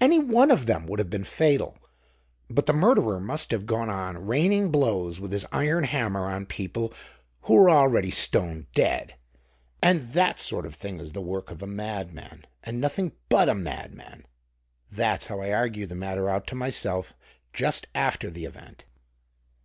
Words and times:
Any 0.00 0.18
one 0.18 0.50
of 0.50 0.66
them 0.66 0.86
would 0.88 0.98
have 0.98 1.08
been 1.08 1.22
fatal, 1.22 1.78
but 2.50 2.66
the 2.66 2.72
murderer 2.72 3.20
must 3.20 3.52
have 3.52 3.64
gone 3.64 3.88
on 3.88 4.26
raining 4.26 4.72
blows 4.72 5.20
with 5.20 5.30
his 5.30 5.46
iron 5.52 5.84
hammer 5.84 6.26
on 6.28 6.46
people 6.46 6.92
who 7.42 7.54
were 7.54 7.70
already 7.70 8.10
stone 8.10 8.66
dead. 8.74 9.14
And 9.80 10.14
that 10.14 10.40
sort 10.40 10.66
of 10.66 10.74
thing 10.74 10.98
is 10.98 11.12
the 11.12 11.20
work 11.22 11.52
of 11.52 11.62
a 11.62 11.68
madman, 11.68 12.44
and 12.64 12.80
nothing 12.80 13.12
but 13.28 13.48
a 13.48 13.54
madman. 13.54 14.26
That's 14.90 15.28
how 15.28 15.40
I 15.42 15.52
argued 15.52 15.90
the 15.90 15.94
matter 15.94 16.28
out 16.28 16.48
to 16.48 16.56
myself 16.56 17.14
just 17.52 17.86
after 17.94 18.30
the 18.30 18.46
event. 18.46 18.84